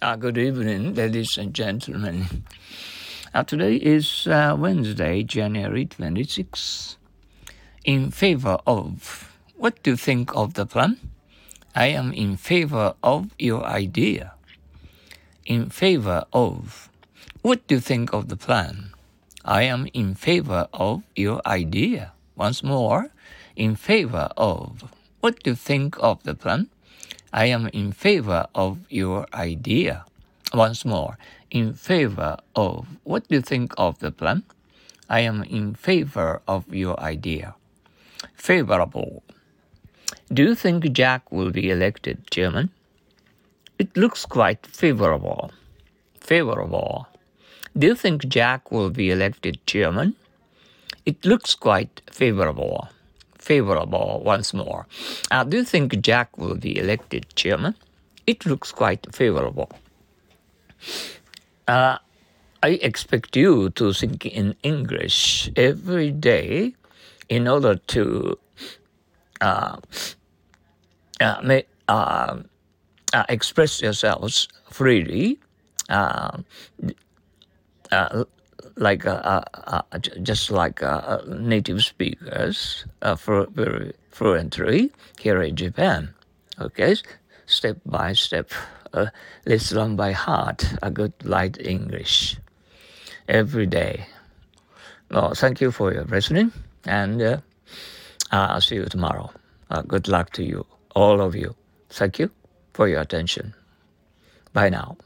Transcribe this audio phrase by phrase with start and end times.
[0.00, 2.44] Uh, good evening, ladies and gentlemen.
[3.34, 6.96] Uh, today is uh, Wednesday, January 26.
[7.84, 9.36] In favor of.
[9.56, 10.98] What do you think of the plan?
[11.74, 14.34] I am in favor of your idea.
[15.46, 16.88] In favor of.
[17.42, 18.90] What do you think of the plan?
[19.44, 22.12] I am in favor of your idea.
[22.36, 23.10] Once more.
[23.56, 24.84] In favor of.
[25.20, 26.68] What do you think of the plan?
[27.32, 30.04] I am in favor of your idea.
[30.54, 31.18] Once more,
[31.50, 32.86] in favor of.
[33.04, 34.44] What do you think of the plan?
[35.10, 37.54] I am in favor of your idea.
[38.34, 39.22] Favorable.
[40.32, 42.70] Do you think Jack will be elected chairman?
[43.78, 45.50] It looks quite favorable.
[46.20, 47.08] Favorable.
[47.76, 50.16] Do you think Jack will be elected chairman?
[51.04, 52.88] It looks quite favorable
[53.48, 54.86] favorable once more.
[55.30, 57.74] Uh, do you think Jack will be elected chairman?
[58.26, 59.70] It looks quite favorable.
[61.66, 61.96] Uh,
[62.62, 66.74] I expect you to think in English every day
[67.28, 68.36] in order to
[69.40, 69.76] uh,
[71.20, 72.36] uh, may, uh,
[73.14, 75.38] uh, express yourselves freely.
[75.88, 76.38] Uh,
[77.92, 78.24] uh,
[78.76, 86.14] like uh, uh, uh just like uh, native speakers very fluently here in Japan.
[86.60, 86.96] Okay,
[87.46, 88.50] step by step,
[89.46, 92.36] let's learn by heart a good light English
[93.28, 94.06] every day.
[95.10, 96.52] Well, thank you for your listening,
[96.84, 97.40] and
[98.30, 99.30] I'll see you tomorrow.
[99.86, 101.54] good luck to you, all of you.
[101.90, 102.30] Thank you
[102.74, 103.54] for your attention.
[104.52, 104.96] Bye now.